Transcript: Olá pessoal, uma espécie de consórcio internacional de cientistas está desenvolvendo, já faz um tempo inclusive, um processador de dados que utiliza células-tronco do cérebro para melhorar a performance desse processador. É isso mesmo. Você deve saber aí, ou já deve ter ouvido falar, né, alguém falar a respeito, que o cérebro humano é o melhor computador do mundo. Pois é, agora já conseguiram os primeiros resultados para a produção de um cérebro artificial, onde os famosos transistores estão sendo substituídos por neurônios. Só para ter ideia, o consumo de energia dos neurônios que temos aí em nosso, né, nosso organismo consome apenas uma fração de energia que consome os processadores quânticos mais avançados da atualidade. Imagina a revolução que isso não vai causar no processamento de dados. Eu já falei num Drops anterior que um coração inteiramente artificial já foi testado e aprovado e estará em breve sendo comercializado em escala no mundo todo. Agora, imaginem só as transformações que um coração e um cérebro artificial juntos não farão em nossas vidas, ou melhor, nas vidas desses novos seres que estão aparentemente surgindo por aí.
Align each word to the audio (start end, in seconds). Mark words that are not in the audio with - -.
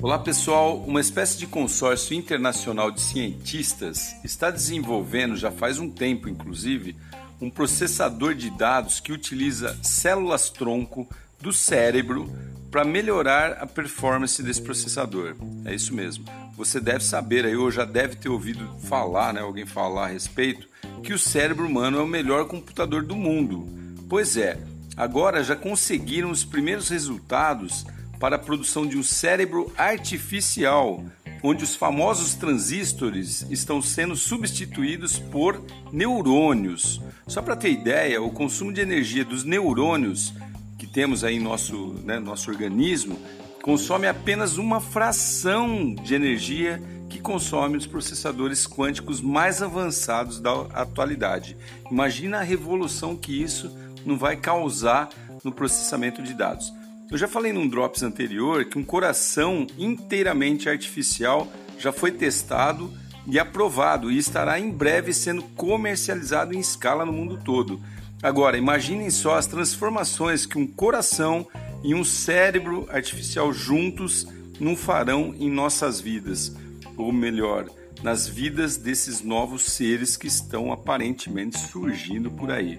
Olá 0.00 0.16
pessoal, 0.16 0.76
uma 0.76 1.00
espécie 1.00 1.36
de 1.36 1.44
consórcio 1.44 2.14
internacional 2.14 2.88
de 2.88 3.00
cientistas 3.00 4.14
está 4.22 4.48
desenvolvendo, 4.48 5.34
já 5.34 5.50
faz 5.50 5.80
um 5.80 5.90
tempo 5.90 6.28
inclusive, 6.28 6.94
um 7.40 7.50
processador 7.50 8.32
de 8.32 8.48
dados 8.48 9.00
que 9.00 9.10
utiliza 9.10 9.76
células-tronco 9.82 11.08
do 11.40 11.52
cérebro 11.52 12.32
para 12.70 12.84
melhorar 12.84 13.58
a 13.60 13.66
performance 13.66 14.40
desse 14.40 14.62
processador. 14.62 15.34
É 15.64 15.74
isso 15.74 15.92
mesmo. 15.92 16.24
Você 16.56 16.78
deve 16.78 17.02
saber 17.02 17.44
aí, 17.44 17.56
ou 17.56 17.68
já 17.68 17.84
deve 17.84 18.14
ter 18.14 18.28
ouvido 18.28 18.68
falar, 18.84 19.34
né, 19.34 19.40
alguém 19.40 19.66
falar 19.66 20.04
a 20.04 20.12
respeito, 20.12 20.68
que 21.02 21.12
o 21.12 21.18
cérebro 21.18 21.66
humano 21.66 21.98
é 21.98 22.02
o 22.02 22.06
melhor 22.06 22.46
computador 22.46 23.02
do 23.02 23.16
mundo. 23.16 23.68
Pois 24.08 24.36
é, 24.36 24.60
agora 24.96 25.42
já 25.42 25.56
conseguiram 25.56 26.30
os 26.30 26.44
primeiros 26.44 26.88
resultados 26.88 27.84
para 28.18 28.36
a 28.36 28.38
produção 28.38 28.86
de 28.86 28.98
um 28.98 29.02
cérebro 29.02 29.72
artificial, 29.76 31.04
onde 31.42 31.64
os 31.64 31.74
famosos 31.74 32.34
transistores 32.34 33.46
estão 33.50 33.80
sendo 33.80 34.16
substituídos 34.16 35.18
por 35.18 35.62
neurônios. 35.92 37.00
Só 37.26 37.40
para 37.40 37.56
ter 37.56 37.70
ideia, 37.70 38.20
o 38.20 38.30
consumo 38.30 38.72
de 38.72 38.80
energia 38.80 39.24
dos 39.24 39.44
neurônios 39.44 40.34
que 40.76 40.86
temos 40.86 41.24
aí 41.24 41.36
em 41.36 41.40
nosso, 41.40 41.94
né, 42.04 42.18
nosso 42.18 42.50
organismo 42.50 43.18
consome 43.62 44.06
apenas 44.06 44.56
uma 44.56 44.80
fração 44.80 45.94
de 45.94 46.14
energia 46.14 46.82
que 47.10 47.20
consome 47.20 47.76
os 47.76 47.86
processadores 47.86 48.66
quânticos 48.66 49.20
mais 49.20 49.62
avançados 49.62 50.40
da 50.40 50.52
atualidade. 50.72 51.56
Imagina 51.90 52.38
a 52.38 52.42
revolução 52.42 53.16
que 53.16 53.42
isso 53.42 53.76
não 54.04 54.16
vai 54.16 54.36
causar 54.36 55.08
no 55.42 55.52
processamento 55.52 56.22
de 56.22 56.34
dados. 56.34 56.72
Eu 57.10 57.16
já 57.16 57.26
falei 57.26 57.54
num 57.54 57.66
Drops 57.66 58.02
anterior 58.02 58.66
que 58.66 58.78
um 58.78 58.84
coração 58.84 59.66
inteiramente 59.78 60.68
artificial 60.68 61.50
já 61.78 61.90
foi 61.90 62.12
testado 62.12 62.92
e 63.26 63.38
aprovado 63.38 64.12
e 64.12 64.18
estará 64.18 64.60
em 64.60 64.70
breve 64.70 65.14
sendo 65.14 65.42
comercializado 65.42 66.54
em 66.54 66.60
escala 66.60 67.06
no 67.06 67.12
mundo 67.12 67.40
todo. 67.42 67.80
Agora, 68.22 68.58
imaginem 68.58 69.08
só 69.08 69.36
as 69.36 69.46
transformações 69.46 70.44
que 70.44 70.58
um 70.58 70.66
coração 70.66 71.46
e 71.82 71.94
um 71.94 72.04
cérebro 72.04 72.86
artificial 72.90 73.54
juntos 73.54 74.26
não 74.60 74.76
farão 74.76 75.34
em 75.38 75.50
nossas 75.50 76.00
vidas, 76.00 76.54
ou 76.94 77.10
melhor, 77.10 77.70
nas 78.02 78.28
vidas 78.28 78.76
desses 78.76 79.22
novos 79.22 79.62
seres 79.62 80.14
que 80.14 80.26
estão 80.26 80.70
aparentemente 80.70 81.58
surgindo 81.58 82.30
por 82.30 82.50
aí. 82.50 82.78